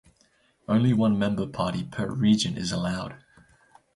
[0.67, 3.19] Only one member party per region is allowed.